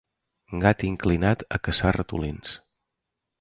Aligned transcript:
Gat 0.63 0.85
inclinat 0.87 1.45
a 1.59 1.59
caçar 1.69 1.93
ratolins. 1.99 2.57